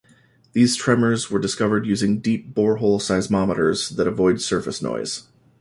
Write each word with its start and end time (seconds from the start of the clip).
These 0.53 0.77
tremors 0.77 1.29
were 1.29 1.37
discovered 1.37 1.85
using 1.85 2.21
deep 2.21 2.55
borehole 2.55 2.99
seismometers 2.99 3.95
that 3.97 4.07
avoid 4.07 4.41
surface 4.41 4.81
noise. 4.81 5.27